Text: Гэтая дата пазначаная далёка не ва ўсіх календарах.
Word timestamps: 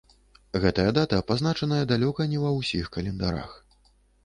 Гэтая 0.63 0.85
дата 0.99 1.19
пазначаная 1.33 1.83
далёка 1.93 2.27
не 2.33 2.41
ва 2.47 2.55
ўсіх 2.59 2.91
календарах. 2.99 3.57